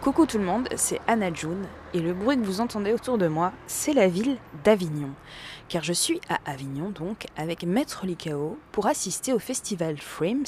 [0.00, 3.28] Coucou tout le monde, c'est Anna June et le bruit que vous entendez autour de
[3.28, 5.10] moi, c'est la ville d'Avignon.
[5.68, 10.46] Car je suis à Avignon donc avec Maître Licao pour assister au festival Frames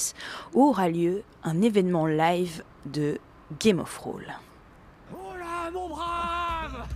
[0.55, 3.19] où aura lieu un événement live de
[3.61, 4.25] Game of Roll.
[5.13, 6.89] Oh là, mon brave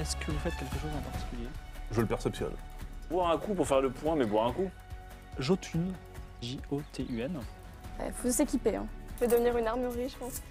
[0.00, 1.46] Est-ce que vous faites quelque chose en particulier?
[1.92, 2.56] Je le perceptionne.
[3.08, 4.68] Boire un coup pour faire le point, mais boire un coup.
[5.38, 5.84] Jotun,
[6.42, 7.38] J-O-T-U-N.
[8.04, 8.74] Il faut s'équiper.
[8.74, 8.86] Hein.
[9.16, 10.42] Je vais devenir une armurerie, je pense.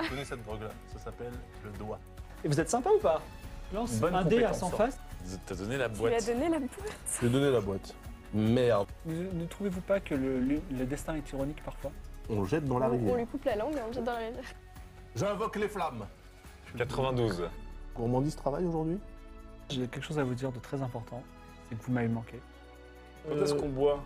[0.00, 1.32] Tu connais cette drogue-là Ça s'appelle
[1.64, 1.98] le doigt.
[2.44, 3.20] Et vous êtes sympa ou pas?
[3.72, 4.76] Lance Bonne un dé à compétence, 100 ça.
[4.76, 4.98] faces.
[5.46, 6.26] T'as donné la Tu lui as boîte.
[6.26, 6.70] donné la boîte?
[7.14, 7.94] Je lui ai donné la boîte.
[8.34, 8.88] Merde.
[9.06, 11.92] Ne trouvez-vous pas que le, le- le destin est ironique parfois?
[12.28, 13.16] On le jette dans la On, on rivière.
[13.16, 14.44] lui coupe la langue et on le jette dans la rivière.
[15.14, 16.06] J'invoque les flammes.
[16.76, 17.48] 92.
[17.94, 18.98] Gourmandise travaille aujourd'hui?
[19.68, 21.22] J'ai quelque chose à vous dire de très important.
[21.68, 22.40] C'est que vous m'avez manqué.
[23.28, 24.02] Quand est-ce qu'on boit?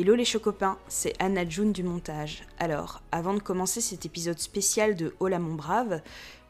[0.00, 2.44] Hello les chocopins, c'est Anna June du montage.
[2.60, 6.02] Alors, avant de commencer cet épisode spécial de Hola mon brave,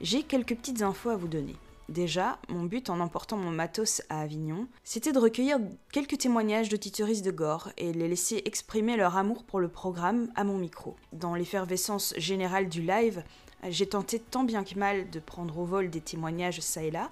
[0.03, 1.57] j'ai quelques petites infos à vous donner.
[1.89, 5.61] Déjà, mon but en emportant mon matos à Avignon, c'était de recueillir
[5.93, 10.45] quelques témoignages d'auditeuristes de Gore et les laisser exprimer leur amour pour le programme à
[10.45, 10.97] mon micro.
[11.15, 13.25] Dans l'effervescence générale du live,
[13.67, 17.11] j'ai tenté tant bien que mal de prendre au vol des témoignages ça et là,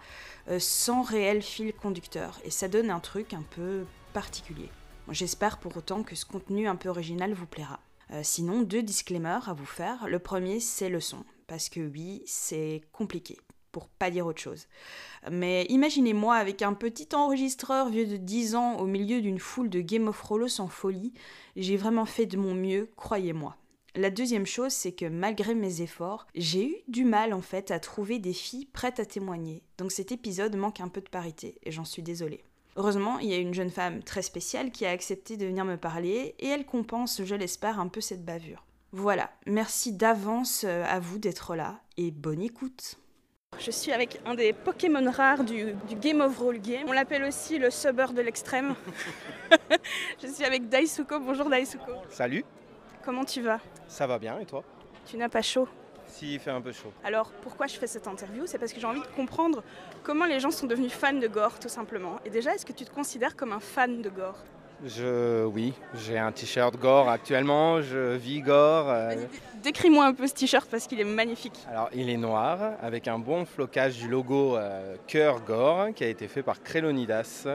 [0.51, 4.69] euh, sans réel fil conducteur, et ça donne un truc un peu particulier.
[5.11, 7.79] J'espère pour autant que ce contenu un peu original vous plaira.
[8.11, 10.09] Euh, sinon, deux disclaimers à vous faire.
[10.09, 11.25] Le premier, c'est le son.
[11.47, 13.39] Parce que oui, c'est compliqué,
[13.71, 14.67] pour pas dire autre chose.
[15.31, 19.81] Mais imaginez-moi avec un petit enregistreur vieux de 10 ans au milieu d'une foule de
[19.81, 21.13] Game of Thrones en folie.
[21.55, 23.57] J'ai vraiment fait de mon mieux, croyez-moi.
[23.95, 27.79] La deuxième chose, c'est que malgré mes efforts, j'ai eu du mal en fait à
[27.79, 29.63] trouver des filles prêtes à témoigner.
[29.79, 32.45] Donc cet épisode manque un peu de parité, et j'en suis désolée.
[32.77, 35.77] Heureusement, il y a une jeune femme très spéciale qui a accepté de venir me
[35.77, 38.65] parler et elle compense, je l'espère, un peu cette bavure.
[38.93, 42.97] Voilà, merci d'avance euh, à vous d'être là et bonne écoute.
[43.59, 46.85] Je suis avec un des Pokémon rares du, du Game of Roll Game.
[46.87, 48.75] On l'appelle aussi le subber de l'extrême.
[50.23, 51.21] je suis avec Daisuko.
[51.21, 51.93] Bonjour Daisuko.
[52.11, 52.45] Salut,
[53.07, 53.61] Comment tu vas?
[53.87, 54.65] Ça va bien et toi?
[55.07, 55.69] Tu n'as pas chaud?
[56.19, 56.91] Si, il fait un peu chaud.
[57.05, 59.63] Alors pourquoi je fais cette interview C'est parce que j'ai envie de comprendre
[60.03, 62.19] comment les gens sont devenus fans de Gore tout simplement.
[62.25, 64.39] Et déjà, est-ce que tu te considères comme un fan de Gore?
[64.85, 68.89] Je, oui, j'ai un t-shirt Gore actuellement, je vis Gore.
[68.89, 69.15] euh,
[69.63, 71.59] Décris-moi un peu ce t-shirt parce qu'il est magnifique.
[71.71, 76.09] alors, il est noir avec un bon flocage du logo euh, Cœur Gore qui a
[76.09, 77.47] été fait par Crélonidas.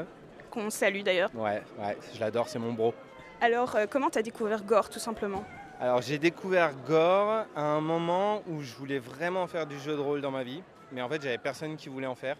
[0.52, 1.30] Qu'on salue d'ailleurs.
[1.36, 2.94] Ouais, ouais, je l'adore, c'est mon bro.
[3.40, 5.44] Alors euh, comment t'as découvert Gore tout simplement?
[5.82, 10.00] Alors, j'ai découvert Gore à un moment où je voulais vraiment faire du jeu de
[10.02, 10.62] rôle dans ma vie,
[10.92, 12.36] mais en fait, j'avais personne qui voulait en faire.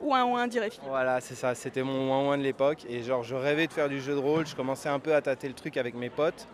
[0.00, 0.86] Ou un ou un dirait film.
[0.88, 2.86] Voilà, c'est ça, c'était mon 1 de l'époque.
[2.88, 5.20] Et genre, je rêvais de faire du jeu de rôle, je commençais un peu à
[5.20, 6.48] tâter le truc avec mes potes.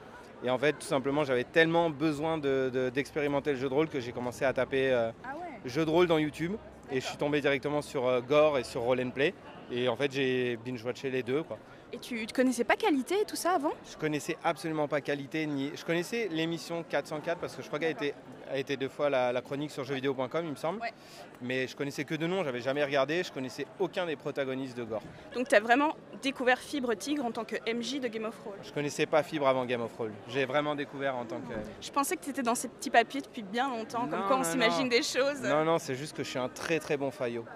[0.45, 3.89] Et en fait, tout simplement, j'avais tellement besoin de- de- d'expérimenter le jeu de rôle
[3.89, 6.55] que j'ai commencé à taper euh, Ah ouais jeu de rôle dans YouTube.
[6.91, 9.35] Et je suis tombé directement sur euh, Gore et sur Roll and Play.
[9.71, 11.43] Et en fait, j'ai binge-watché les deux.
[11.43, 11.59] Quoi.
[11.93, 13.73] Et tu te connaissais pas qualité et tout ça avant?
[13.91, 15.73] Je connaissais absolument pas qualité ni.
[15.75, 18.15] Je connaissais l'émission 404 parce que je crois qu'elle a été,
[18.51, 20.81] a été deux fois la, la chronique sur jeuxvideo.com, il me semble.
[20.81, 20.93] Ouais.
[21.41, 23.23] Mais je connaissais que de nom, j'avais jamais regardé.
[23.25, 25.03] Je connaissais aucun des protagonistes de Gore.
[25.35, 28.59] Donc tu as vraiment découvert Fibre Tigre en tant que MJ de Game of Thrones?
[28.63, 30.13] Je connaissais pas Fibre avant Game of Thrones.
[30.29, 31.55] J'ai vraiment découvert en tant que.
[31.81, 34.37] Je pensais que tu étais dans ces petits papiers depuis bien longtemps, comme Non, quoi
[34.41, 35.41] on s'imagine des choses.
[35.43, 37.47] Non, non, c'est juste que je suis un très très bon faillot.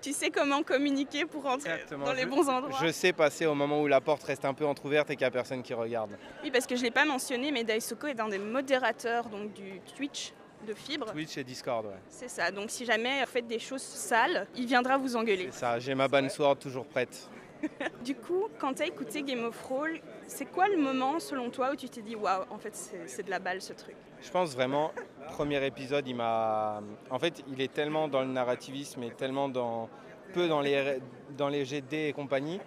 [0.00, 2.06] Tu sais comment communiquer pour Exactement.
[2.06, 2.78] dans les Je- bons endroits.
[2.82, 5.28] Je sais passer au moment où la porte reste un peu entrouverte et qu'il n'y
[5.28, 6.10] a personne qui regarde.
[6.44, 9.52] Oui, parce que je ne l'ai pas mentionné, mais Daisuko est un des modérateurs donc,
[9.54, 10.32] du Twitch
[10.66, 11.10] de Fibre.
[11.12, 11.92] Twitch et Discord, ouais.
[12.08, 15.48] C'est ça, donc si jamais vous faites des choses sales, il viendra vous engueuler.
[15.50, 17.28] C'est ça, j'ai ma bonne sword toujours prête.
[18.04, 21.72] Du coup, quand tu as écouté Game of Thrones, c'est quoi le moment selon toi
[21.72, 22.74] où tu t'es dit waouh, en fait
[23.06, 23.96] c'est de la balle ce truc?
[24.20, 24.92] Je pense vraiment,
[25.28, 26.80] premier épisode, il m'a.
[27.10, 29.88] En fait, il est tellement dans le narrativisme et tellement dans.
[30.32, 31.00] peu dans les,
[31.36, 32.60] dans les GD et compagnie.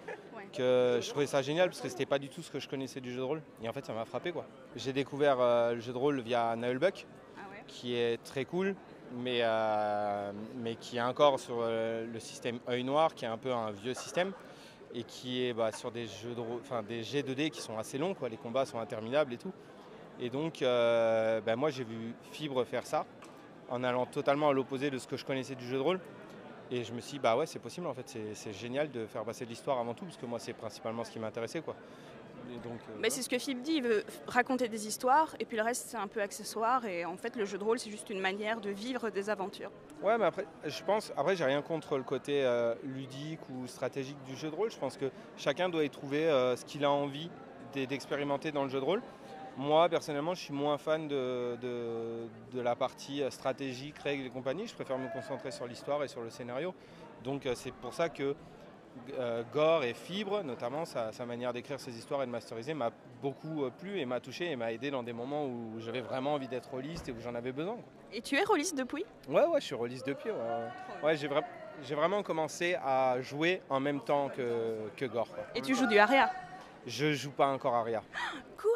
[0.52, 3.00] Que je trouvais ça génial parce que c'était pas du tout ce que je connaissais
[3.00, 3.42] du jeu de rôle.
[3.62, 4.44] Et en fait, ça m'a frappé quoi.
[4.76, 7.06] J'ai découvert euh, le jeu de rôle via Nullbuck,
[7.38, 8.74] Ah ouais qui est très cool,
[9.14, 13.38] mais, euh, mais qui est encore sur euh, le système œil noir, qui est un
[13.38, 14.32] peu un vieux système,
[14.94, 18.14] et qui est bah, sur des jeux de enfin des G2D qui sont assez longs,
[18.14, 18.28] quoi.
[18.28, 19.52] les combats sont interminables et tout.
[20.20, 23.06] Et donc, euh, bah, moi j'ai vu Fibre faire ça,
[23.70, 26.00] en allant totalement à l'opposé de ce que je connaissais du jeu de rôle.
[26.70, 29.04] Et je me suis dit, bah ouais, c'est possible en fait, c'est- c'est génial de
[29.06, 31.74] faire passer de l'histoire avant tout, parce que moi, c'est principalement ce qui m'intéressait, quoi.
[32.50, 35.44] Et donc, euh, Mais c'est ce que Philippe dit, il veut raconter des histoires et
[35.44, 37.90] puis le reste c'est un peu accessoire et en fait le jeu de rôle c'est
[37.90, 39.70] juste une manière de vivre des aventures.
[40.02, 44.16] Ouais, mais après, je pense, après, j'ai rien contre le côté euh, ludique ou stratégique
[44.26, 44.70] du jeu de rôle.
[44.70, 47.30] Je pense que chacun doit y trouver euh, ce qu'il a envie
[47.74, 49.02] d'e- d'expérimenter dans le jeu de rôle.
[49.56, 54.66] Moi, personnellement, je suis moins fan de, de, de la partie stratégique, règles et compagnie.
[54.66, 56.74] Je préfère me concentrer sur l'histoire et sur le scénario.
[57.22, 58.34] Donc, c'est pour ça que
[59.52, 62.90] Gore et Fibre, notamment sa, sa manière d'écrire ses histoires et de masteriser, m'a
[63.20, 66.34] beaucoup euh, plu et m'a touché et m'a aidé dans des moments où j'avais vraiment
[66.34, 67.74] envie d'être rôliste et où j'en avais besoin.
[67.74, 67.84] quoi.
[68.12, 69.04] Et tu es rôliste depuis?
[69.28, 70.30] Ouais, ouais, je suis rôliste depuis.
[70.30, 71.06] Ouais, ouais.
[71.06, 71.44] Ouais, j'ai vra-
[71.82, 75.28] j'ai vraiment commencé à jouer en même temps que, que Gore.
[75.28, 75.44] quoi.
[75.54, 76.30] Et tu joues du Aria?
[76.86, 78.02] Je joue pas encore Aria.
[78.60, 78.70] Quoi?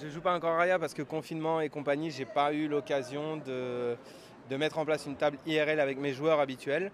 [0.00, 3.96] Je joue pas encore Aria parce que confinement et compagnie, j'ai pas eu l'occasion de,
[4.50, 6.90] de mettre en place une table IRL avec mes joueurs habituels.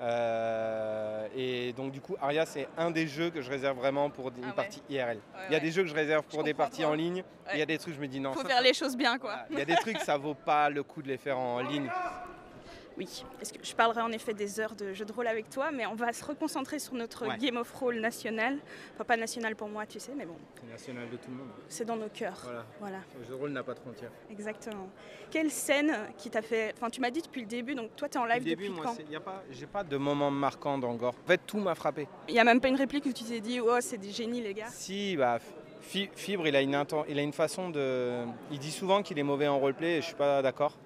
[0.00, 4.28] Euh, et donc du coup, Aria, c'est un des jeux que je réserve vraiment pour
[4.28, 4.52] une Ah ouais.
[4.52, 5.16] partie IRL.
[5.16, 5.64] Ouais, Il y a ouais.
[5.64, 6.88] des jeux que je réserve pour Je des parties pas.
[6.88, 7.22] en ligne.
[7.52, 8.32] Il y a des trucs, je me dis non.
[8.32, 9.36] Faut ça, faire les choses bien quoi.
[9.50, 11.88] Il y a des trucs, ça vaut pas le coup de les faire en ligne.
[12.98, 15.86] Oui, que je parlerai en effet des heures de jeu de rôle avec toi, mais
[15.86, 17.38] on va se reconcentrer sur notre Ouais.
[17.38, 18.58] Game of Roll national.
[18.94, 21.48] Enfin pas national pour moi, tu sais, mais bon, C'est national de tout le monde.
[21.68, 22.40] c'est dans nos cœurs.
[22.44, 22.64] Voilà.
[22.80, 24.10] Voilà, Le jeu de rôle n'a pas de frontières.
[24.30, 24.88] exactement.
[25.30, 26.74] Quelle scène qui t'a fait...
[26.76, 28.84] Enfin tu m'as dit depuis le début, donc toi t'es en live début, depuis moi,
[28.84, 31.14] quand c'est- y a pas, j'ai pas de moment marquant dans Gore.
[31.24, 32.06] En fait, tout m'a frappé.
[32.28, 34.42] Il n'y a même pas une réplique où tu t'es dit, oh c'est des génies
[34.42, 34.68] les gars.
[34.68, 35.38] Si, bah,
[35.80, 38.24] Fi- Fibre, il a, une inten- il a une façon de.
[38.52, 40.76] Il dit souvent qu'il est mauvais en roleplay et je suis pas d'accord.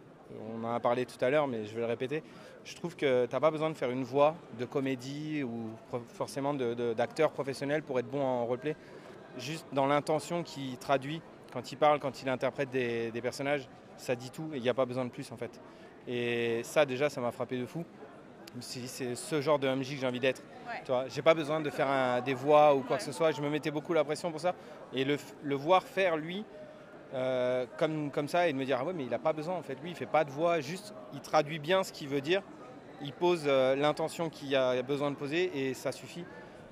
[0.40, 2.22] On en a parlé tout à l'heure, mais je vais le répéter.
[2.64, 5.70] Je trouve que t'as pas besoin de faire une voix de comédie ou
[6.08, 8.74] forcément d'acteur professionnel pour être bon en roleplay.
[9.38, 11.20] Juste dans l'intention qu'il traduit
[11.52, 14.68] quand il parle, quand il interprète des, des personnages, ça dit tout et il n'y
[14.68, 15.60] a pas besoin de plus en fait.
[16.08, 17.84] Et ça, déjà, ça m'a frappé de fou.
[18.60, 20.42] C'est ce genre de MJ que j'ai envie d'être.
[20.66, 20.82] Ouais.
[20.84, 22.98] Tu j'ai pas besoin de faire un- des voix ou quoi Ouais.
[22.98, 23.30] que ce soit.
[23.32, 24.54] Je me mettais beaucoup la pression pour ça.
[24.94, 26.44] Et le, le voir faire lui
[27.14, 29.54] euh, comme, comme ça et de me dire ah ouais mais il a pas besoin
[29.56, 29.76] en fait.
[29.82, 32.42] Lui il fait pas de voix, juste il traduit bien ce qu'il veut dire.
[33.02, 36.24] Il pose euh, l'intention qu'il a besoin de poser et ça suffit.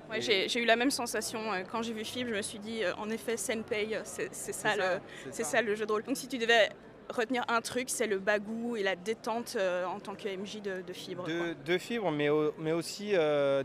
[0.09, 2.59] Ouais, Et- j'ai eu la même sensation euh, quand j'ai vu Fibre, je me suis
[2.59, 6.03] dit, euh, en effet, Senpei, c'est ça, le, ça le jeu de rôle.
[6.03, 6.69] Donc si tu devais
[7.09, 9.55] retenir un truc, c'est le bagou et la détente
[9.87, 11.23] en tant que MJ de, de Fibre.
[11.25, 13.11] De, de fibres, mais, au- mais aussi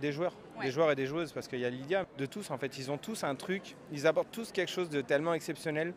[0.00, 0.34] des joueurs.
[0.58, 0.66] Ouais.
[0.66, 2.04] Des joueurs et des joueuses, parce qu'il y a Lydia.
[2.18, 3.76] De tous, en fait, ils ont tous un truc.
[3.92, 5.94] Ils apportent tous quelque chose de tellement exceptionnel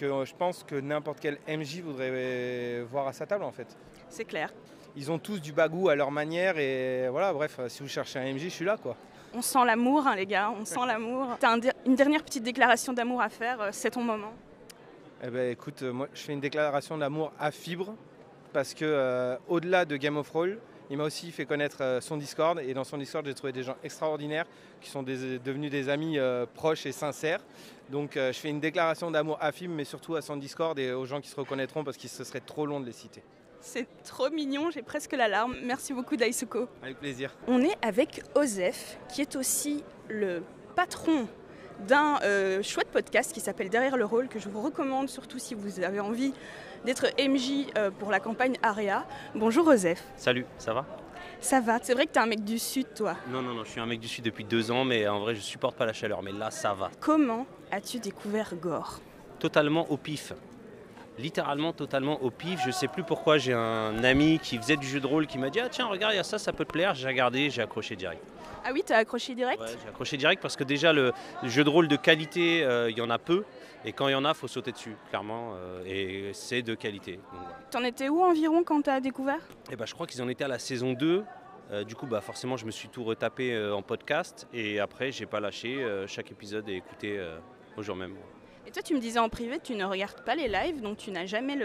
[0.00, 3.76] que euh, je pense que n'importe quel MJ voudrait voir à sa table, en fait.
[4.08, 4.50] C'est clair.
[4.96, 8.18] Ils ont tous du bagou à leur manière et voilà, bref, euh, si vous cherchez
[8.18, 8.96] un MJ, je suis là, quoi.
[9.32, 11.36] On sent l'amour, hein, les gars, on sent l'amour.
[11.38, 14.32] T'as un une dernière petite déclaration d'amour à faire, euh, c'est ton moment.
[15.22, 17.94] Eh ben, écoute, moi, je fais une déclaration d'amour à Fibre
[18.52, 20.58] parce que euh, au-delà de Game of Roll,
[20.90, 23.62] il m'a aussi fait connaître euh, son Discord et dans son Discord, j'ai trouvé des
[23.62, 24.44] gens extraordinaires
[24.80, 27.40] qui sont des- devenus des amis euh, proches et sincères.
[27.90, 30.92] Donc, euh, je fais une déclaration d'amour à Fibre, mais surtout à son Discord et
[30.92, 33.22] aux gens qui se reconnaîtront parce qu'il se serait trop long de les citer.
[33.60, 35.54] C'est trop mignon, j'ai presque la larme.
[35.62, 36.66] Merci beaucoup Daisuko.
[36.82, 37.34] Avec plaisir.
[37.46, 40.42] On est avec Osef, qui est aussi le
[40.74, 41.28] patron
[41.86, 45.54] d'un euh, chouette podcast qui s'appelle Derrière le rôle, que je vous recommande surtout si
[45.54, 46.32] vous avez envie
[46.84, 49.04] d'être MJ euh, pour la campagne Area.
[49.34, 50.02] Bonjour Osef.
[50.16, 50.84] Salut, ça va?
[51.40, 53.16] Ça va C'est vrai que t'es un mec du Sud, toi.
[53.30, 55.34] Non, non, non, je suis un mec du Sud depuis deux ans, mais en vrai,
[55.34, 56.22] je supporte pas la chaleur.
[56.22, 56.90] Mais là, ça va.
[57.00, 59.00] Comment as-tu découvert Gore?
[59.38, 60.34] Totalement au pif.
[61.18, 62.60] Littéralement, totalement au pif.
[62.64, 63.38] Je sais plus pourquoi.
[63.38, 66.12] J'ai un ami qui faisait du jeu de rôle qui m'a dit Ah, tiens, regarde,
[66.14, 66.94] il y a ça, ça peut te plaire.
[66.94, 68.22] J'ai regardé, j'ai accroché direct.
[68.64, 71.12] Ah oui, t'as accroché direct Ouais, j'ai accroché direct parce que déjà, le,
[71.42, 73.44] le jeu de rôle de qualité, euh, il y en a peu.
[73.84, 75.54] Et quand il y en a, faut sauter dessus, clairement.
[75.56, 77.18] euh, et c'est de qualité.
[77.32, 77.48] Voilà.
[77.70, 79.40] T'en étais où environ quand t'as découvert?
[79.70, 81.24] Et bah, je crois qu'ils en étaient à la saison 2.
[81.72, 84.46] Euh, du coup, bah, forcément, je me suis tout retapé en podcast.
[84.52, 85.78] Et après, j'ai pas lâché.
[86.06, 87.18] chaque épisode est écouté
[87.76, 88.16] au jour même.
[88.70, 91.10] Et toi, tu me disais en privé, tu ne regardes pas les lives, donc tu
[91.10, 91.58] n'as jamais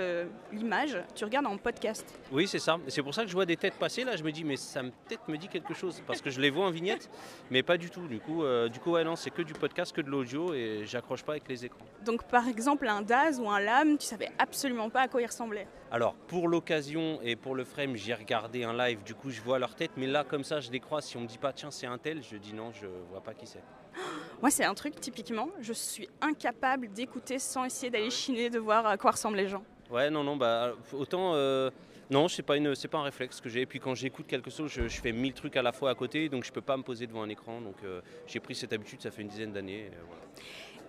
[0.51, 2.03] l'image, tu regardes en podcast.
[2.31, 2.79] Oui, c'est ça.
[2.87, 4.15] C'est pour ça que je vois des têtes passer là.
[4.15, 6.65] Je me dis, mais ça peut-être me dit quelque chose parce que je les vois
[6.65, 7.11] en vignette,
[7.51, 8.07] mais pas du tout.
[8.07, 10.81] Du coup, euh, du coup, ouais, non, c'est que du podcast, que de l'audio et
[10.85, 11.85] j'accroche pas avec les écrans.
[12.03, 15.27] Donc par exemple, un Daz ou un Lame, tu savais absolument pas à quoi il
[15.27, 15.67] ressemblait.
[15.91, 19.03] Alors, pour l'occasion et pour le frame, j'ai regardé un live.
[19.03, 21.05] Du coup, je vois leur tête, mais là, comme ça, je les croise.
[21.05, 23.35] Si on me dit pas, tiens, c'est un tel, je dis non, je vois pas
[23.35, 23.61] qui c'est.
[24.45, 28.85] Moi, c'est un truc typiquement, je suis incapable d'écouter sans essayer d'aller chiner, de voir
[28.85, 29.63] à quoi ressemblent les gens.
[29.89, 31.31] Ouais, non, non, bah autant.
[31.33, 31.71] euh,
[32.11, 33.61] non, c'est pas une, c'est pas un réflexe que j'ai.
[33.61, 35.95] Et puis quand j'écoute quelque chose, je, je fais mille trucs à la fois à
[35.95, 37.59] côté, donc je peux pas me poser devant un écran.
[37.59, 39.85] Donc euh, j'ai pris cette habitude, ça fait une dizaine d'années.
[39.85, 40.21] et, euh, voilà.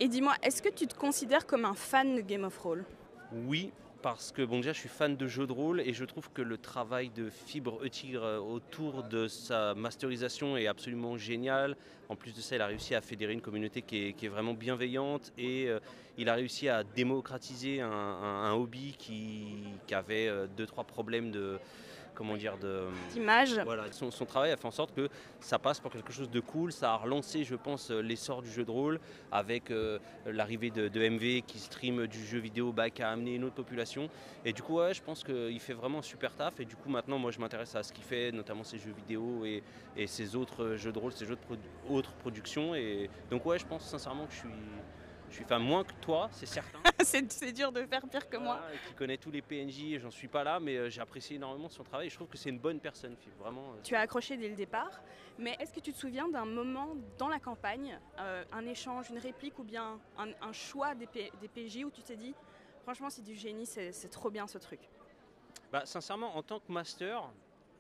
[0.00, 2.84] Et dis-moi, est-ce que tu te considères comme un fan de Game of Roll
[3.32, 3.72] Oui,
[4.06, 6.40] parce que bon déjà je suis fan de jeux de rôle et je trouve que
[6.40, 11.76] le travail de Fibre E Tigre euh, autour de sa masterisation est absolument génial.
[12.08, 15.32] En plus de ça, il a réussi à fédérer une communauté qui est, vraiment bienveillante
[15.36, 15.80] et euh,
[16.18, 21.58] il a réussi à démocratiser un hobby qui, qui avait euh, deux trois problèmes de
[22.16, 23.61] comment dire de D'image.
[23.64, 25.08] voilà, son, son travail a fait en sorte que
[25.38, 26.73] ça passe pour quelque chose de cool.
[26.73, 28.99] Ça a relancé, je pense, euh, l'essor du jeu de rôle
[29.30, 33.35] avec euh, l'arrivée de, de MV qui stream du jeu vidéo bah, qui a amené
[33.37, 34.08] une autre population.
[34.44, 36.58] Et du coup, ouais, je pense qu'il fait vraiment un super taf.
[36.58, 39.44] Et du coup, maintenant, moi, je m'intéresse à ce qu'il fait, notamment ses jeux vidéo
[39.44, 39.62] et,
[39.96, 42.75] et ses autres jeux de rôle, ses jeux de produ- autres productions.
[42.75, 44.49] Et donc, ouais, je pense sincèrement que je suis.
[45.30, 46.78] Je suis enfin moins que toi, c'est certain.
[47.04, 48.61] c'est dur de faire pire que moi.
[48.88, 51.83] Qui connaît tous les PNJ, j'en suis pas là, mais euh, j'ai apprécié énormément son
[51.85, 52.06] travail.
[52.06, 53.73] Et je trouve que c'est une bonne personne, vraiment.
[53.73, 55.02] euh, Tu as accroché dès le départ,
[55.38, 59.18] mais est-ce que tu te souviens d'un moment dans la campagne, euh, un échange, une
[59.18, 62.35] réplique ou bien un, un choix des, P- des PJ où tu t'es dit,
[62.83, 64.80] franchement c'est du génie, c'est c'est trop bien ce truc?
[65.73, 67.23] Bah, sincèrement, en tant que master,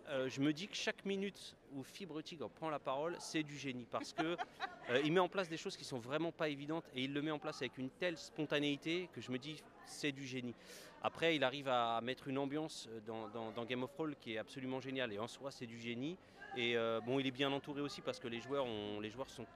[0.08, 3.56] euh, je me dis que chaque minute où Fibre Tigre prend la parole, c'est du
[3.56, 4.36] génie parce que
[4.90, 7.22] euh, il met en place des choses qui sont vraiment pas évidentes et il le
[7.22, 10.54] met en place avec une telle spontanéité que je me dis c'est du génie.
[11.02, 15.12] Après, il arrive à mettre une ambiance dans, Game of Thrones qui est absolument géniale
[15.12, 16.16] et en soi c'est du génie.
[16.56, 18.66] Et euh, bon, il est bien entouré aussi parce que les joueurs,
[19.00, 19.46] les joueurs sont,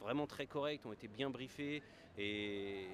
[0.00, 1.82] vraiment très corrects, ont été bien briefés.
[2.16, 2.86] Et,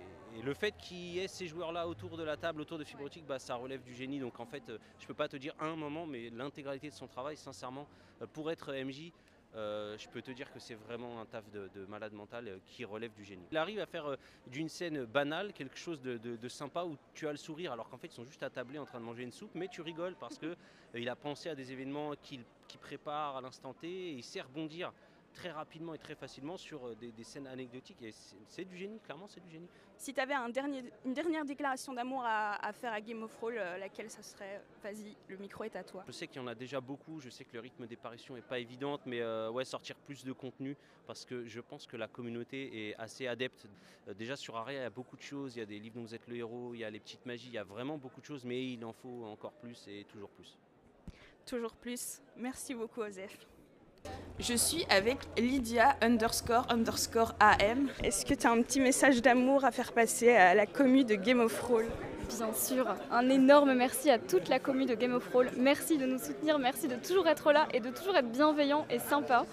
[0.42, 3.38] le fait qu'il y ait ces joueurs-là autour de la table, autour de Fibrotique, bah,
[3.38, 4.18] ça relève du génie.
[4.18, 7.06] Donc en fait, euh, je peux pas te dire un moment, mais l'intégralité de son
[7.06, 7.87] travail, sincèrement,
[8.32, 9.12] pour être MJ,
[9.54, 12.59] euh, je peux te dire que c'est vraiment un taf de, de malade mental euh,
[12.66, 13.47] qui relève du génie.
[13.50, 14.16] Il arrive à faire euh,
[14.47, 17.88] d'une scène banale quelque chose de, de- de sympa où tu as le sourire alors
[17.88, 20.14] qu'en fait ils sont juste attablés en train de manger une soupe, mais tu rigoles
[20.16, 20.54] parce que
[20.95, 24.40] il a pensé à des événements qu'il qu'il prépare à l'instant T et il sait
[24.40, 24.92] rebondir
[25.32, 28.12] très rapidement et très facilement sur euh, des, des scènes anecdotiques et
[28.49, 29.68] c'est du génie, clairement c'est du génie.
[29.96, 33.34] Si tu avais un dernier, une dernière déclaration d'amour à, à faire à Game of
[33.37, 34.62] Thrones, euh, laquelle ça serait?
[34.82, 36.04] Vas-y, le micro est à toi.
[36.06, 38.34] Je sais qu'il y en a déjà beaucoup, je sais que le rythme des parutions
[38.34, 41.96] n'est pas évident, mais euh, ouais, sortir plus de contenu parce que je pense que
[41.96, 43.66] la communauté est assez adepte.
[44.08, 45.96] Euh, déjà sur Aria, il y a beaucoup de choses, il y a des livres
[45.96, 47.99] dont vous êtes le héros, il y a les petites magies, il y a vraiment
[47.99, 50.58] beaucoup de choses, mais il en faut encore plus et toujours plus.
[51.44, 52.22] Toujours plus.
[52.37, 53.46] Merci beaucoup, Osef.
[54.42, 57.88] Je suis avec Lydia underscore underscore AM.
[58.02, 61.14] Est-ce que tu as un petit message d'amour à faire passer à la commu de
[61.14, 61.90] Game of Thrones?
[62.26, 65.50] Bien sûr, un énorme merci à toute la commu de Game of Thrones.
[65.59, 68.99] Merci de nous soutenir, merci de toujours être là et de toujours être bienveillant et
[68.99, 69.44] sympa.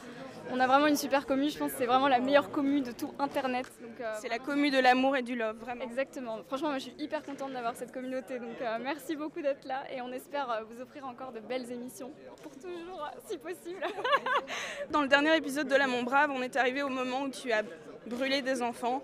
[0.52, 2.92] On a vraiment une super commu, je pense que c'est vraiment la meilleure commu de
[2.92, 3.66] tout Internet.
[4.00, 5.84] Euh, C'est la commu de l'amour et du love, vraiment.
[5.84, 6.38] Exactement.
[6.48, 8.40] Franchement, moi je suis hyper contente d'avoir cette communauté.
[8.40, 11.70] Donc euh, merci beaucoup d'être là et on espère euh, vous offrir encore de belles
[11.72, 12.12] émissions
[12.42, 13.82] pour toujours, si possible.
[14.90, 17.52] Dans le dernier épisode de La Mon Brave, on est arrivé au moment où tu
[17.52, 17.64] as
[18.08, 19.02] brûlé des enfants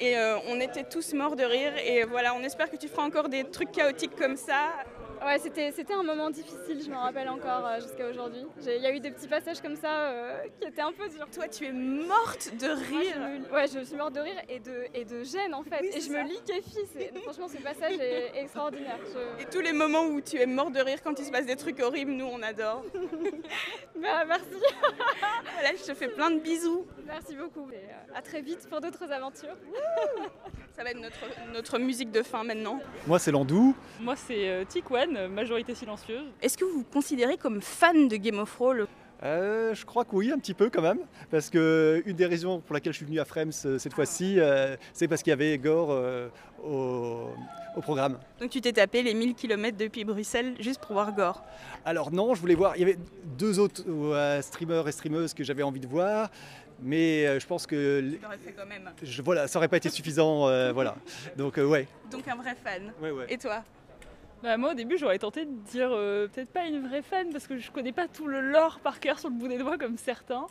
[0.00, 1.72] et euh, on était tous morts de rire.
[1.84, 4.72] Et voilà, on espère que tu feras encore des trucs chaotiques comme ça.
[5.24, 8.44] Ouais, c'était, c'était un moment difficile, je me rappelle encore euh, jusqu'à aujourd'hui.
[8.64, 11.26] Il y a eu des petits passages comme ça euh, qui étaient un peu durs.
[11.34, 13.14] Toi, tu es morte de Moi, rire.
[13.14, 15.80] je me- ouais, je suis morte de rire et de, et de gêne en fait.
[15.80, 16.22] Oui, et je ça.
[16.22, 17.10] me liquéfie.
[17.24, 18.98] Franchement, ce passage est extraordinaire.
[19.12, 21.46] Je- Et tous les moments où tu es mort de rire quand il se passe
[21.46, 22.84] des trucs horribles, nous on adore.
[24.00, 24.44] Bah, merci,
[25.54, 26.86] Voilà, je te fais plein de bisous.
[27.06, 27.68] merci beaucoup.
[27.70, 29.56] Et, euh, à très vite pour d'autres aventures.
[30.76, 32.80] Ça va être notre, notre musique de fin maintenant.
[33.06, 33.74] Moi, c'est Landou.
[34.00, 36.26] Moi, c'est euh, Tikwan, majorité silencieuse.
[36.42, 38.86] Est-ce que vous vous considérez comme fan de Game of Thrones?
[39.22, 40.98] Euh, je crois que oui, un petit peu quand même.
[41.30, 44.38] Parce que une des raisons pour laquelle je suis venu à Frems euh, cette fois-ci,
[44.38, 46.28] euh, c'est parce qu'il y avait Gore euh,
[46.62, 47.30] au,
[47.74, 48.18] au programme.
[48.38, 51.42] Donc tu t'es tapé les 1000 km depuis Bruxelles juste pour voir Gore.
[51.86, 52.76] Alors non, je voulais voir.
[52.76, 52.98] Il y avait
[53.38, 56.30] deux autres euh, streamers et streameuses que j'avais envie de voir.
[56.82, 58.90] Mais euh, je pense que les- Tu l'aurais fait quand même.
[59.02, 60.48] je, voilà, ça aurait pas été suffisant.
[60.48, 60.96] euh, voilà.
[61.36, 61.86] Donc euh, ouais.
[62.10, 62.92] Donc un vrai fan.
[63.00, 63.26] Ouais, ouais.
[63.30, 63.64] Et toi?
[64.42, 67.46] Bah, moi, au début, j'aurais tenté de dire euh, peut-être pas une vraie fan parce
[67.46, 69.96] que je connais pas tout le lore par cœur sur le bout des doigts comme
[69.96, 70.46] certains.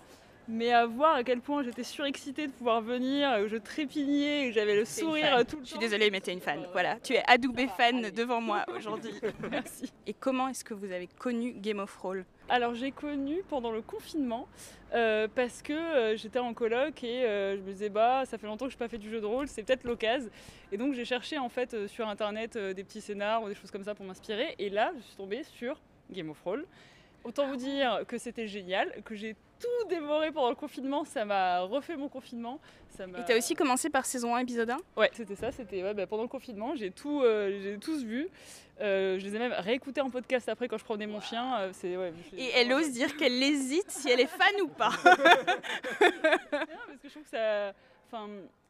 [0.48, 4.54] Mais à voir à quel point j'étais surexcitée de pouvoir venir, euh, je trépignais, que
[4.54, 5.78] j'avais le sourire tout le Je temps.
[5.78, 6.68] suis désolée, mais t'es une fan.
[6.72, 9.12] Voilà, tu es adoubée fan devant moi aujourd'hui.
[9.52, 9.92] Merci.
[10.06, 12.26] Et comment est-ce que vous avez connu Game of Thrones?
[12.48, 14.48] Alors j'ai connu pendant le confinement
[14.94, 18.46] euh, parce que euh, j'étais en coloc et euh, je me disais bah ça fait
[18.46, 20.30] longtemps que je n'ai pas fait du jeu de rôle, c'est peut-être l'occasion.
[20.72, 23.84] Et donc j'ai cherché en fait sur internet des petits scénars ou des choses comme
[23.84, 26.66] ça pour m'inspirer et là je suis tombée sur Game of Thrones.
[27.26, 31.62] Autant vous dire que c'était génial, que j'ai tout dévoré pendant le confinement, ça m'a
[31.62, 32.60] refait mon confinement.
[32.96, 35.82] Ça m'a- Et t'as aussi commencé par saison 1, épisode 1 Ouais, c'était ça, c'était
[35.84, 38.28] ouais, bah, pendant le confinement, j'ai tout, euh, j'ai tous vu.
[38.82, 41.58] Euh, je les ai même réécoutés en podcast après quand je promenais mon chien.
[41.60, 44.68] euh, c'est, ouais, je- Et elle ose dire qu'elle hésite si elle est fan ou
[44.68, 44.92] pas.
[46.02, 47.74] Non, parce que je trouve que ça.
[48.12, 48.28] Enfin,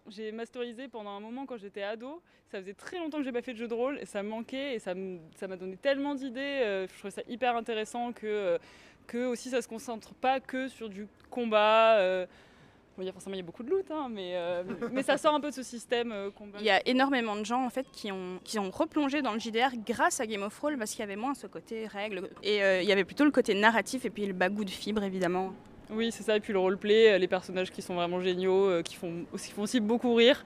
[0.10, 2.22] j'ai masterisé pendant un moment quand j'étais ado.
[2.52, 4.30] Ça faisait très longtemps que j'ai pas fait de jeu de rôle et ça me
[4.30, 6.40] manquait et ça m'a donné tellement d'idées.
[6.40, 8.58] euh, je trouvais ça hyper intéressant que, euh,
[9.08, 11.98] que aussi ça se concentre pas que sur du combat.
[11.98, 12.26] euh.
[12.98, 15.42] Bon, forcément il y a beaucoup de loot, hein, mais, euh, mais ça sort un
[15.42, 16.60] peu de ce système combat.
[16.62, 18.40] Il y a énormément de gens en fait qui ont,
[18.72, 21.48] replongé dans le JDR grâce à Game of Thrones parce qu'il y avait moins ce
[21.48, 24.70] côté règle et il y avait plutôt le côté narratif et puis le bagou de
[24.70, 25.54] fibre évidemment.
[25.92, 26.36] Oui, c'est ça.
[26.36, 29.50] Et puis le roleplay, euh, les personnages qui sont vraiment géniaux, euh, qui, font aussi,
[29.50, 30.44] qui font aussi beaucoup rire.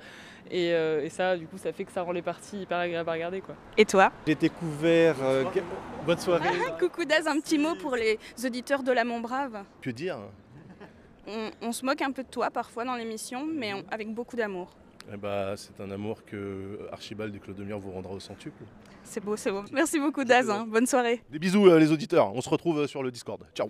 [0.52, 3.10] Et, euh, et ça, du coup, ça fait que ça rend les parties hyper agréables
[3.10, 3.42] à regarder.
[3.42, 3.56] Quoi.
[3.78, 5.16] Et toi J'ai découvert.
[5.22, 5.44] euh,
[6.06, 6.50] Bonne soirée.
[6.80, 9.64] Coucou Daz, un petit mot pour les auditeurs de La Montbrave.
[9.82, 10.18] Que dire
[11.28, 14.36] On, on se moque un peu de toi parfois dans l'émission, mais on- avec beaucoup
[14.36, 14.72] d'amour.
[15.14, 18.64] eh bah, C'est un amour que Archibald et Claude Demir vous rendra au centuple.
[19.04, 19.64] C'est beau, c'est beau.
[19.72, 20.66] Merci beaucoup Daz, hein.
[20.68, 21.22] bonne soirée.
[21.30, 23.42] Des bisous euh, les auditeurs, on se retrouve sur le Discord.
[23.54, 23.70] Ciao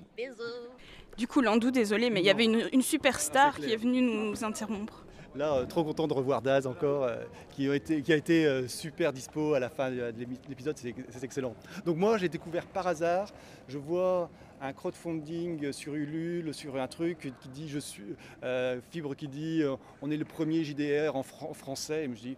[1.19, 4.41] Du coup, Landou, désolé, mais il y avait une, une superstar qui est venue nous
[4.45, 5.03] interrompre.
[5.35, 7.17] Là, euh, trop content de revoir Daz encore, euh,
[7.51, 10.13] qui, a été, qui a été euh, super dispo à la fin de,
[10.47, 11.55] l'épisode, c'est excellent.
[11.85, 13.27] Donc moi, j'ai découvert par hasard,
[13.67, 14.29] je vois
[14.61, 18.15] un crowdfunding sur Ulule, sur un truc qui dit, je suis,
[18.89, 19.61] Fibre qui dit,
[20.01, 22.37] on est le premier JDR en fran- français, et je me dis,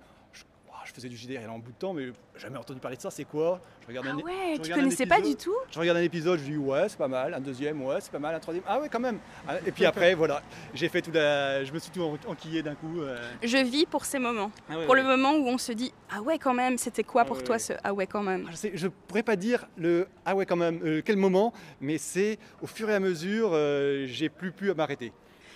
[0.83, 2.07] je, ouah, je faisais du JDR il y a longtemps, mais
[2.38, 3.61] jamais entendu parler de ça, c'est quoi?
[3.81, 5.55] Je regarde Ah un- ouais, je tu un connaissais pas épisode, du tout?
[5.71, 8.19] Je regarde un épisode, je dis ouais, c'est pas mal, un deuxième, ouais, c'est pas
[8.19, 9.19] mal, un troisième, ah ouais, quand même.
[9.47, 10.41] Ah, Et puis après, voilà,
[10.73, 11.63] j'ai fait tout la...
[11.63, 13.01] Je me suis tout en- enquillé d'un coup.
[13.01, 13.17] euh.
[13.43, 14.51] Je vis pour ces moments.
[14.69, 15.01] Ah ouais, pour ouais.
[15.01, 17.43] le moment où on se dit Ah ouais, quand même, c'était quoi Ah pour ouais,
[17.43, 18.47] toi ce Ah ouais, quand même?
[18.51, 21.97] Je, sais, je pourrais pas dire le ah ouais quand même euh, quel moment, mais
[21.97, 25.11] c'est au fur et à mesure, euh, j'ai plus pu m'arrêter.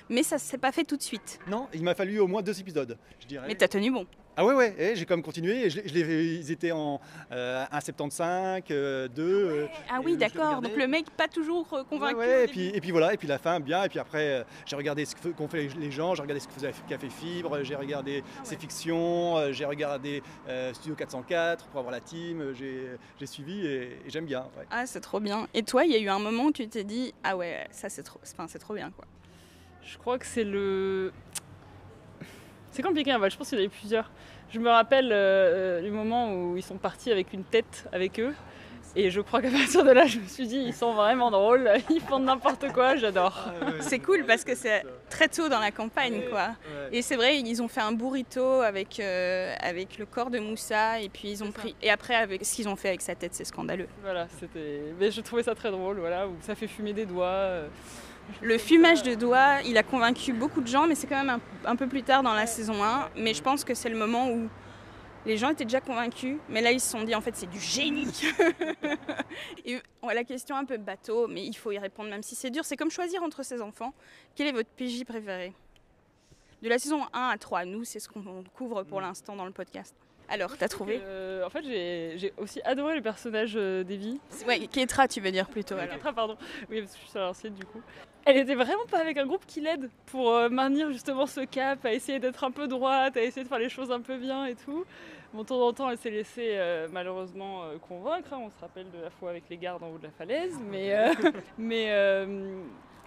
[0.10, 1.40] Mais ça s'est pas fait tout de suite.
[1.48, 3.48] Non, il m'a fallu au moins deux épisodes, je dirais.
[3.48, 4.06] Mais t'as tenu bon.
[4.38, 5.66] Ah ouais ouais, eh, j'ai quand même continué.
[5.66, 7.00] et je l'ai- je l'ai- ils étaient en
[7.32, 9.24] euh, 1,75, euh, 2.
[9.24, 10.62] euh, Ah et oui, je d'accord.
[10.62, 12.16] Donc le mec pas toujours euh, Ouais, convaincu.
[12.16, 12.78] ouais, et, puis, début.
[12.78, 13.84] et puis voilà, et puis la fin, bien.
[13.84, 16.48] Et puis après, euh, j'ai regardé ce que- qu'ont fait les gens, j'ai regardé ce
[16.48, 21.66] que faisait qu'a fait Fibre, j'ai regardé ses fictions, euh, j'ai regardé euh, Studio 404
[21.68, 24.42] pour avoir la team, euh, j'ai suivi et, et j'aime bien.
[24.58, 24.66] ouais.
[24.70, 25.48] Ah, c'est trop bien.
[25.54, 27.88] Et toi, il y a eu un moment où tu t'es dit Ah ouais, ça
[27.90, 29.06] c'est trop, enfin, c'est trop bien quoi.
[29.84, 31.12] Je crois que c'est le.
[32.76, 34.12] C'est compliqué, hein, bah, je pense qu'il y en a eu plusieurs.
[34.52, 38.34] Je me rappelle euh, du moment où ils sont partis avec une tête avec eux.
[38.98, 41.70] Et je crois qu'à partir de là, je me suis dit, ils sont vraiment drôles,
[41.90, 43.46] ils font n'importe quoi, j'adore.
[43.80, 46.50] C'est cool parce que c'est très tôt dans la campagne quoi.
[46.92, 51.00] Et c'est vrai, ils ont fait un burrito avec, euh, avec le corps de Moussa
[51.00, 51.76] et puis ils ont pris.
[51.82, 53.88] Et après, avec ce qu'ils ont fait avec sa tête, c'est scandaleux.
[54.02, 54.82] Voilà, c'était.
[55.00, 57.26] Mais je trouvais ça très drôle, voilà, où ça fait fumer des doigts.
[57.26, 57.68] euh.
[58.42, 61.30] Le fumage de doigts, il a convaincu beaucoup de gens, mais c'est quand même
[61.66, 63.10] un, un peu plus tard dans la saison 1.
[63.18, 64.50] Mais je pense que c'est le moment où
[65.26, 67.60] les gens étaient déjà convaincus, mais là ils se sont dit en fait c'est du
[67.60, 68.08] génie.
[69.66, 72.50] Et ouais, la question un peu bateau, mais il faut y répondre même si c'est
[72.52, 72.64] dur.
[72.66, 73.94] C'est comme choisir entre ses enfants.
[74.36, 75.54] Quel est votre PJ préféré?
[76.62, 79.52] De la saison 1 à 3, nous c'est ce qu'on couvre pour l'instant dans le
[79.52, 79.96] podcast.
[80.28, 81.00] Alors, t'as trouvé?
[81.04, 84.20] Euh, En fait, j'ai aussi adoré le personnage euh, d'Evie.
[84.48, 85.76] Ouais, Ketra tu veux dire plutôt.
[85.76, 85.94] Alors.
[85.96, 86.36] Ketra, pardon.
[86.70, 87.82] Oui, parce que je suis sur l'ancienne du coup.
[88.26, 91.86] Elle était vraiment pas avec un groupe qui l'aide pour euh, maintenir justement ce cap,
[91.86, 94.46] à essayer d'être un peu droite, à essayer de faire les choses un peu bien
[94.46, 94.84] et tout.
[95.34, 98.34] Bon, de temps en temps, elle s'est laissée euh, malheureusement euh, convaincre.
[98.34, 98.40] hein.
[98.42, 100.58] On se rappelle de la fois avec les gardes en haut de la falaise.
[100.72, 101.14] Mais, euh,
[101.60, 102.26] mais euh,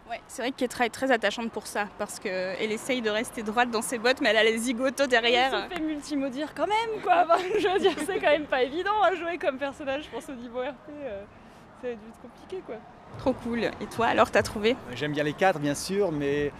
[0.08, 3.42] Ouais, c'est vrai que Ketra est très attachante pour ça, parce qu'elle essaye de rester
[3.42, 5.52] droite dans ses bottes, mais elle a les zigotos derrière.
[5.52, 7.24] Elle se fait multimodire quand même, quoi.
[7.28, 10.26] Enfin, je veux dire, c'est quand même pas évident à jouer comme personnage, je pense,
[10.30, 10.88] au niveau RP.
[11.82, 12.76] ça a dû être compliqué, quoi.
[13.18, 13.64] Trop cool.
[13.64, 14.76] Et toi, alors, t'as trouvé?
[14.94, 16.52] J'aime bien les quatre, bien sûr, mais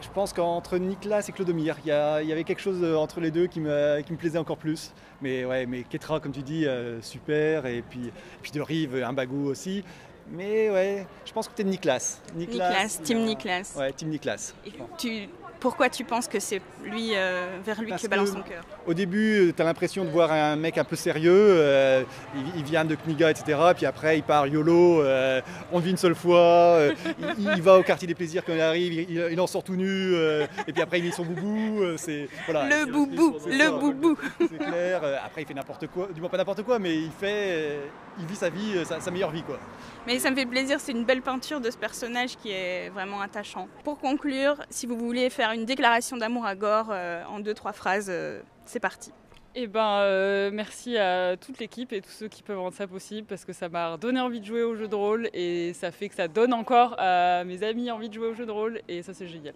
[0.00, 2.96] je pense qu'entre Nicolas et Clodomir, il y, a- il y avait quelque chose euh,
[2.96, 4.92] entre les deux qui me, qui me plaisait encore plus.
[5.22, 8.10] Mais ouais, mais Ketra, comme tu dis, euh, super, et puis,
[8.42, 9.84] puis de Rive, un bagou aussi.
[10.30, 12.20] Mais ouais, je pense que t'es Niklas.
[12.34, 13.74] Niklas, team il a- Niklas.
[13.76, 14.54] Ouais, team Niklas.
[14.66, 15.28] Et tu,
[15.64, 18.62] pourquoi tu penses que c'est lui, euh, vers lui Parce que balance que- ton cœur?
[18.86, 22.02] Au début, tu as l'impression de voir un mec un peu sérieux, euh,
[22.36, 23.58] il, il vient de Kniga, etc.
[23.74, 25.40] Puis après, il part YOLO, euh,
[25.72, 26.92] on vit une seule fois, euh,
[27.38, 29.74] il, il va au quartier des plaisirs quand il arrive, il, il en sort tout
[29.76, 31.82] nu, euh, et puis après, il met son boubou.
[31.82, 34.18] euh, c'est, voilà, Le boubou, le ça, boubou.
[34.38, 35.00] C'est clair.
[35.02, 37.80] euh, après, il fait n'importe quoi, du moins pas n'importe quoi, mais il fait, euh,
[38.18, 39.58] il vit sa vie, euh, sa, sa meilleure vie, quoi.
[40.06, 43.22] Mais ça me fait plaisir, c'est une belle peinture de ce personnage qui est vraiment
[43.22, 43.68] attachant.
[43.84, 47.72] Pour conclure, si vous voulez faire une déclaration d'amour à Gore euh, en deux, trois
[47.72, 49.12] phrases, euh, c'est parti.
[49.56, 53.26] Et ben, euh, merci à toute l'équipe et tous ceux qui peuvent rendre ça possible
[53.26, 56.08] parce que ça m'a donné envie de jouer au jeu de rôle et ça fait
[56.08, 59.02] que ça donne encore à mes amis envie de jouer au jeu de rôle et
[59.02, 59.54] ça c'est génial.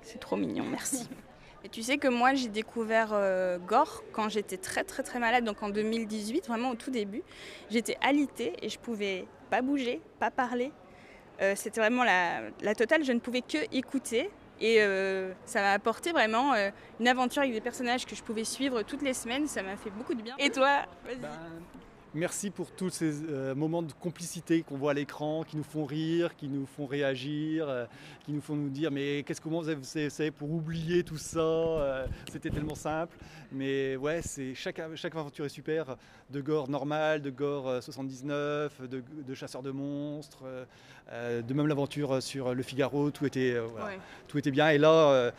[0.00, 1.06] C'est trop mignon, merci.
[1.72, 5.62] Tu sais que moi, j'ai découvert euh, Gore quand j'étais très très très malade, donc
[5.62, 7.22] en 2018, vraiment au tout début.
[7.70, 10.72] J'étais alitée et je pouvais pas bouger, pas parler.
[11.42, 14.30] Euh, C'était vraiment la, totale, je ne pouvais que écouter.
[14.60, 16.52] Et euh, ça m'a apporté vraiment
[16.98, 19.46] une aventure avec des personnages que je pouvais suivre toutes les semaines.
[19.46, 20.34] Ça m'a fait beaucoup de bien.
[20.38, 20.84] Et toi?
[21.04, 21.18] Vas-y.
[22.14, 25.84] Merci pour tous ces euh, moments de complicité qu'on voit à l'écran, qui nous font
[25.84, 27.84] rire, qui nous font réagir, euh,
[28.24, 32.06] qui nous font nous dire mais qu'est-ce comment vous avez pour oublier tout ça euh,
[32.32, 33.14] C'était tellement simple.
[33.52, 35.96] Mais ouais, c'est chaque, chaque aventure est super.
[36.30, 40.44] De gore normal, de gore euh, 79, de, de chasseur de monstres,
[41.12, 43.98] de même l'aventure sur Le Figaro, tout était, voilà, Ouais.
[44.28, 44.70] tout était bien.
[44.70, 45.30] Et là,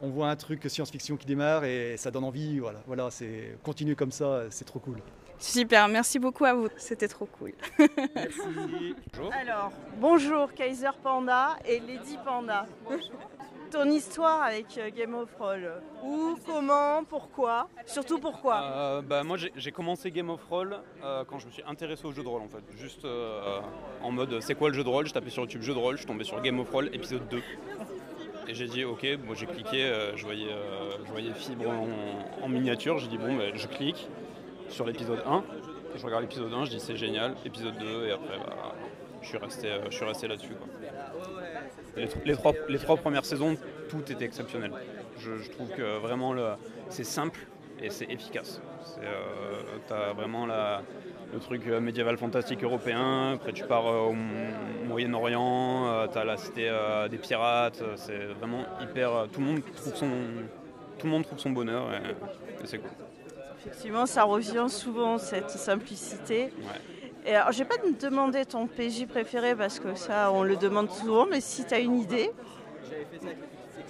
[0.00, 2.58] on voit un truc science-fiction qui démarre et ça donne envie.
[2.58, 4.98] Voilà, voilà c'est continuer comme ça, c'est trop cool.
[5.38, 6.68] Super, merci beaucoup à vous.
[6.76, 7.52] C'était trop cool.
[9.32, 12.66] Alors, bonjour Kaiser Panda et Lady Panda.
[13.70, 15.68] Ton histoire avec euh, Game of Thrones.
[16.02, 18.62] Où, comment, pourquoi Surtout pourquoi?
[18.62, 22.06] Euh, bah, moi j'ai j'ai commencé Game of Roll euh, quand je me suis intéressé
[22.06, 22.64] au jeu de rôle en fait.
[22.78, 23.60] Juste euh,
[24.02, 25.06] en mode c'est quoi le jeu de rôle?
[25.06, 27.28] Je tapais sur YouTube jeu de rôle, je suis tombé sur Game of Roll épisode
[27.28, 27.42] 2.
[28.48, 32.48] Et j'ai dit ok, moi j'ai cliqué, euh, je, voyais, euh, je voyais Fibre en,
[32.48, 34.08] miniature, j'ai dit bon bah, je clique
[34.70, 35.44] sur l'épisode 1.
[35.94, 38.74] Et je regarde l'épisode 1, je dis c'est génial, épisode 2 et après bah,
[39.20, 40.52] je suis resté, euh, resté là-dessus.
[41.96, 43.56] Les, tr- les trois, les trois premières saisons,
[43.90, 44.72] tout était exceptionnel.
[45.18, 46.34] Je, je trouve que vraiment
[46.88, 47.40] c'est simple
[47.82, 48.62] et c'est efficace.
[49.02, 50.82] Euh, T'as vraiment la-
[51.32, 54.14] le truc euh, médiéval fantastique européen, après tu pars euh, au
[54.86, 56.70] Moyen-Orient, euh, t'as la cité
[57.10, 59.26] des pirates, c'est vraiment hyper.
[59.32, 60.10] tout, le monde trouve son,
[60.98, 62.90] tout le monde trouve son bonheur et, et c'est cool.
[63.60, 66.44] Effectivement, ça revient souvent, cette simplicité.
[66.44, 66.80] Ouais.
[67.26, 70.56] Et alors, je vais pas te demander ton PJ préféré parce que ça, on le
[70.56, 72.30] demande souvent, mais si tu as une idée,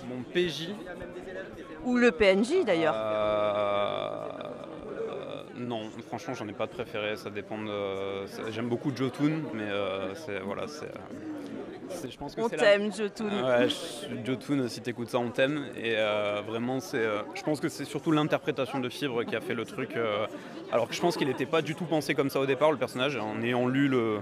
[0.08, 0.70] Mon PJ,
[1.84, 2.94] ou le PNJ d'ailleurs.
[2.96, 4.27] Euh,
[5.58, 7.16] non, franchement, j'en ai pas de préféré.
[7.16, 8.26] Ça dépend de.
[8.50, 10.86] J'aime beaucoup Jotun, mais euh, c'est voilà, c'est.
[10.86, 10.98] euh,
[11.90, 13.24] c'est- je pense que On la- t'aime, Jotun.
[13.44, 15.64] Ouais, je- Jotun, si t'écoutes ça, on t'aime.
[15.76, 16.98] Et euh, vraiment, c'est.
[16.98, 19.96] euh, je pense que c'est surtout l'interprétation de Fibre qui a fait le truc.
[19.96, 20.26] euh,
[20.72, 22.78] alors que je pense qu'il n'était pas du tout pensé comme ça au départ, le
[22.78, 24.18] personnage, en ayant lu le,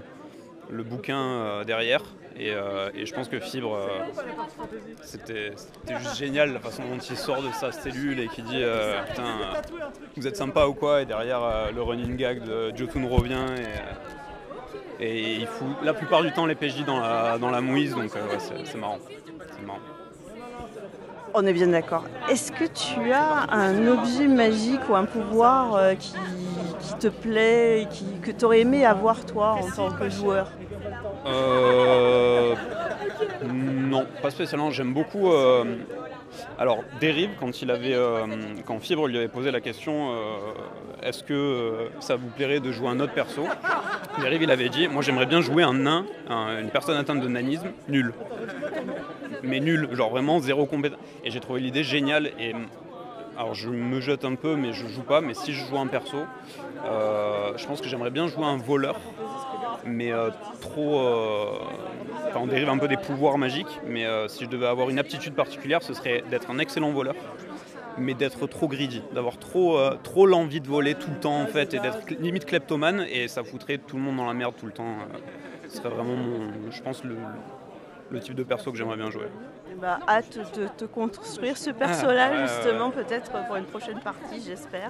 [0.69, 2.01] le bouquin euh, derrière.
[2.39, 3.87] Et, euh, et je pense que Fibre, euh,
[5.01, 5.53] c'était
[5.99, 8.63] juste génial la façon dont il sort de sa cellule et qui dit
[9.09, 9.39] Putain,
[10.15, 13.45] vous êtes sympa ou quoi Et derrière, le running gag de Jotun revient.
[14.99, 18.11] Et, il fout la plupart du temps les PJ dans la, dans la mouise, donc
[18.65, 18.99] c'est marrant.
[21.33, 22.03] On est bien d'accord.
[22.29, 26.13] Est-ce que tu as un objet magique ou un pouvoir qui,
[26.79, 30.51] qui te plaît, et qui, que tu aurais aimé avoir toi en tant que joueur?
[31.27, 32.55] Euh,
[33.51, 34.71] non, pas spécialement.
[34.71, 35.31] J'aime beaucoup.
[35.31, 35.63] euh,
[36.59, 38.25] alors, Dérive, quand il avait, euh,
[38.65, 40.11] quand Fibre lui avait posé la question,
[41.01, 43.43] est-ce que ça vous plairait de jouer un autre perso?
[44.21, 47.27] Dérive, il avait dit, moi j'aimerais bien jouer un nain, un- une personne atteinte de
[47.27, 48.13] nanisme, nul.
[49.43, 50.99] Mais nul, genre vraiment zéro compétence.
[51.23, 52.31] Et j'ai trouvé l'idée géniale.
[52.39, 52.53] Et
[53.37, 55.21] alors je me jette un peu, mais je joue pas.
[55.21, 56.17] Mais si je joue un perso,
[56.83, 58.95] je pense que j'aimerais bien jouer un voleur
[59.85, 60.29] mais euh,
[60.61, 60.99] trop.
[60.99, 61.51] euh,
[62.29, 64.99] Enfin, on dérive un peu des pouvoirs magiques, mais euh, si je devais avoir une
[64.99, 67.15] aptitude particulière, ce serait d'être un excellent voleur,
[67.97, 71.79] mais d'être trop greedy, d'avoir trop, l'envie de voler tout le temps en fait, et
[71.79, 74.95] d'être limite kleptomane, et ça foutrait tout le monde dans la merde tout le temps.
[75.69, 76.15] ce serait vraiment,
[76.69, 79.27] je pense, le type de perso que j'aimerais bien jouer.
[79.79, 84.89] Ben, hâte de te construire ce ouais, justement, peut-être pour une prochaine partie, j'espère.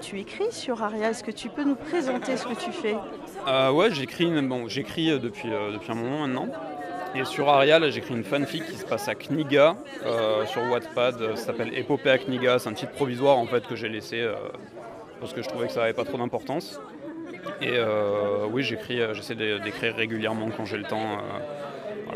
[0.00, 2.96] Tu écris sur Aria, est-ce que tu peux nous présenter ce que tu fais?
[3.48, 6.46] Euh, ouais, j'écris bon, j'écris euh, depuis, euh, depuis un moment maintenant.
[7.16, 11.34] Et sur Arial, j'écris une fanfic qui se passe à Kniga, euh, sur Wattpad.
[11.34, 12.58] Ça s'appelle Épopée à Kniga.
[12.60, 14.28] C'est un titre provisoire en fait que j'ai laissé
[15.18, 16.78] parce que je trouvais que ça n'avait pas trop d'importance.
[17.62, 17.78] Et
[18.50, 21.18] oui, j'écris, j'essaie d'é- d'écrire régulièrement quand j'ai le temps.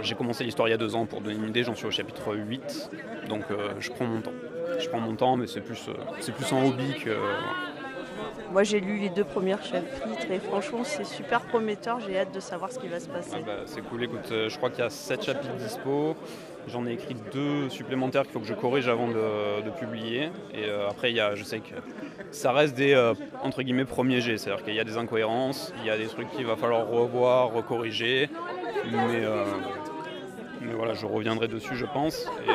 [0.02, 1.62] J'ai commencé l'histoire il y a deux ans pour donner une idée.
[1.62, 2.90] J'en suis au chapitre 8,
[3.28, 4.32] donc euh, je prends mon temps.
[4.78, 7.16] Je prends mon temps, mais c'est plus, euh, c'est plus en hobby que.
[8.52, 12.00] Moi, j'ai lu les deux premières chapitres et franchement, c'est super prometteur.
[12.00, 13.36] J'ai hâte de savoir ce qui va se passer.
[13.36, 16.16] Ah bah, c'est cool, écoute, euh, je crois qu'il y a 7 chapitres dispo.
[16.68, 20.30] J'en ai écrit deux supplémentaires qu'il faut que je corrige avant de, de publier.
[20.52, 21.74] Et euh, après, il y a, je sais que
[22.30, 24.38] ça reste des euh, entre guillemets premiers jets.
[24.38, 27.52] C'est-à-dire qu'il y a des incohérences, il y a des trucs qu'il va falloir revoir,
[27.52, 28.28] recorriger.
[28.84, 29.44] Mais, euh,
[30.60, 32.26] mais voilà, je reviendrai dessus, je pense.
[32.46, 32.54] Et, euh,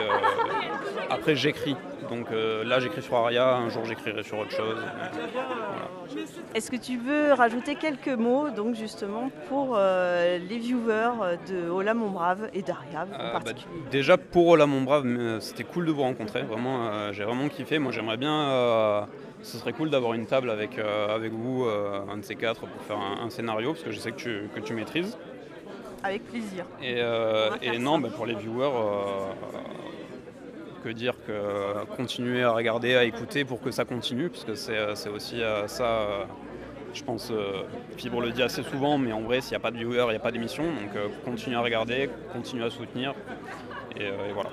[1.10, 1.76] après, j'écris.
[2.10, 4.78] Donc euh, là, j'écris sur Aria, un jour j'écrirai sur autre chose.
[4.78, 6.28] Voilà.
[6.54, 11.96] Est-ce que tu veux rajouter quelques mots, donc justement, pour euh, les viewers de Hola
[11.96, 13.82] Mon Brave et d'Aria en bah, particulier?
[13.90, 16.44] déjà pour Ola Mon Brave, c'était cool de vous rencontrer.
[16.44, 17.80] Vraiment, j'ai vraiment kiffé.
[17.80, 19.08] Moi, j'aimerais bien.
[19.42, 22.98] ce serait cool d'avoir une table avec, avec vous, un de ces quatre, pour faire
[22.98, 25.18] un, un scénario, parce que je sais que tu, que tu maîtrises.
[26.06, 26.66] Avec plaisir.
[26.82, 28.02] Et, euh, et non, ça.
[28.02, 29.32] bah, pour les viewers, euh,
[30.84, 35.10] que dire que continuer à regarder, à écouter pour que ça continue, puisque c'est c'est
[35.10, 36.24] aussi euh, ça, euh,
[36.94, 37.32] je pense,
[37.98, 40.12] Fibre le dit assez souvent, mais en vrai, s'il n'y a pas de viewers, il
[40.12, 40.64] n'y a pas d'émission.
[40.64, 43.16] Donc continuer à regarder, continuer à soutenir,
[44.00, 44.52] et, et voilà.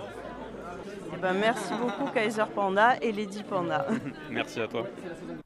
[1.15, 3.87] Eh ben, merci beaucoup Kaiser Panda et Lady Panda.
[4.31, 4.87] Merci à toi.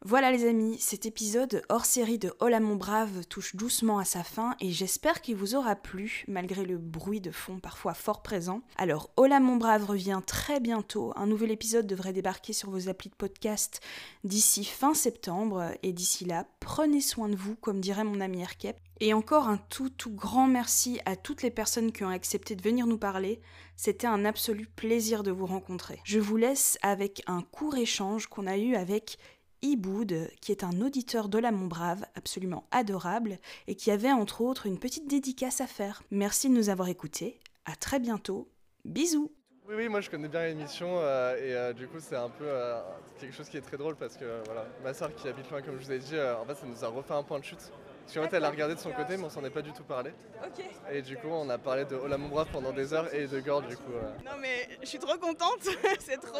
[0.04, 4.22] Voilà les amis, cet épisode hors série de Hola mon brave touche doucement à sa
[4.22, 8.60] fin et j'espère qu'il vous aura plu malgré le bruit de fond parfois fort présent.
[8.76, 13.10] Alors Hola mon brave revient très bientôt, un nouvel épisode devrait débarquer sur vos applis
[13.10, 13.80] de podcast
[14.22, 18.76] d'ici fin septembre et d'ici là, prenez soin de vous comme dirait mon ami Erkep.
[19.00, 22.62] Et encore un tout tout grand merci à toutes les personnes qui ont accepté de
[22.62, 23.40] venir nous parler.
[23.76, 26.00] C'était un absolu plaisir de vous rencontrer.
[26.04, 29.18] Je vous laisse avec un court échange qu'on a eu avec
[29.60, 34.66] Iboud, qui est un auditeur de la Montbrave, absolument adorable, et qui avait entre autres
[34.66, 36.02] une petite dédicace à faire.
[36.10, 37.38] Merci de nous avoir écoutés.
[37.66, 38.48] À très bientôt.
[38.84, 39.32] Bisous.
[39.68, 42.44] Oui, oui, moi je connais bien l'émission euh, et euh, du coup c'est un peu
[42.46, 42.80] euh,
[43.18, 45.76] quelque chose qui est très drôle parce que voilà, ma soeur qui habite loin, comme
[45.80, 47.72] je vous ai dit, en fait ça nous a refait un point de chute.
[48.06, 49.72] Parce qu'en fait elle a regardé de son côté mais on s'en est pas du
[49.72, 50.12] tout parlé.
[50.44, 50.64] Ok.
[50.92, 53.40] Et du coup on a parlé de Ola mon brave pendant des heures et de
[53.40, 53.92] Gore du coup.
[53.94, 54.12] euh.
[54.24, 55.58] Non mais je suis trop contente,
[55.98, 56.38] c'est trop.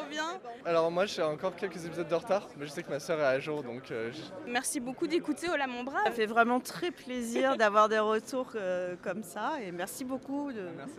[0.65, 3.25] Alors moi j'ai encore quelques épisodes de retard mais je sais que ma soeur est
[3.25, 4.11] à jour donc euh,
[4.47, 6.05] Merci beaucoup d'écouter Ola mon brave.
[6.07, 10.51] Ça fait vraiment très plaisir d'avoir des retours euh, comme ça et merci beaucoup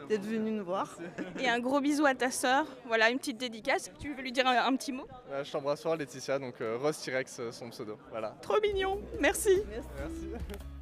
[0.09, 0.95] d'être venu nous voir.
[1.39, 2.65] Et un gros bisou à ta sœur.
[2.85, 3.91] Voilà une petite dédicace.
[3.99, 5.07] Tu veux lui dire un, un petit mot?
[5.31, 7.97] Euh, je t'embrasse fort Laetitia donc euh, Ross T-Rex euh, son pseudo.
[8.09, 8.35] Voilà.
[8.41, 8.99] Trop mignon.
[9.19, 9.63] Merci.
[9.69, 10.31] Merci.